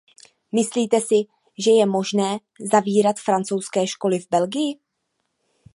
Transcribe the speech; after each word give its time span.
Myslíte 0.55 0.97
si, 1.01 1.27
že 1.57 1.71
je 1.77 1.85
možné 1.85 2.39
zavírat 2.71 3.19
francouzské 3.21 3.85
školy 3.87 4.17
v 4.19 4.27
Belgii? 4.33 4.71